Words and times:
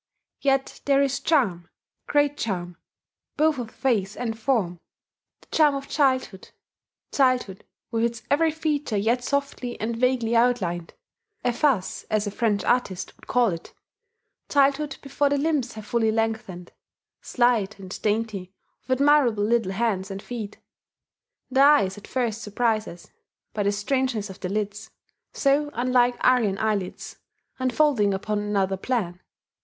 Yet 0.39 0.81
there 0.85 1.03
is 1.03 1.19
charm 1.19 1.69
great 2.07 2.35
charm 2.35 2.77
both 3.37 3.59
of 3.59 3.69
face 3.69 4.15
and 4.17 4.35
form: 4.35 4.79
the 5.41 5.47
charm 5.51 5.75
of 5.75 5.87
childhood 5.87 6.49
childhood 7.13 7.65
with 7.91 8.05
its 8.05 8.23
every 8.31 8.49
feature 8.49 8.97
yet 8.97 9.23
softly 9.23 9.79
and 9.79 9.95
vaguely 9.95 10.35
outlined 10.35 10.95
(efface, 11.45 12.01
as 12.09 12.25
a 12.25 12.31
French 12.31 12.63
artist 12.63 13.15
would 13.15 13.27
call 13.27 13.49
it), 13.49 13.75
childhood 14.49 14.97
before 15.03 15.29
the 15.29 15.37
limbs 15.37 15.73
have 15.73 15.85
fully 15.85 16.11
lengthened, 16.11 16.71
slight 17.21 17.77
and, 17.77 18.01
dainty, 18.01 18.51
with 18.87 18.99
admirable 19.01 19.43
little 19.43 19.71
hands 19.73 20.09
and 20.09 20.23
feet. 20.23 20.57
The 21.51 21.61
eyes 21.61 21.95
at 21.95 22.07
first 22.07 22.41
surprise 22.41 22.87
us, 22.87 23.11
by 23.53 23.61
the 23.61 23.71
strangeness 23.71 24.31
of 24.31 24.39
their 24.39 24.49
lids, 24.49 24.89
so 25.31 25.69
unlike 25.73 26.17
Aryan 26.21 26.57
eyelids, 26.57 27.17
and 27.59 27.71
folding 27.71 28.15
upon 28.15 28.39
another 28.39 28.77
plan. 28.77 29.21